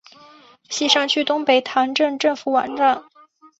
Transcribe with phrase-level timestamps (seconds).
[0.67, 3.03] 锡山区东北塘镇政府网站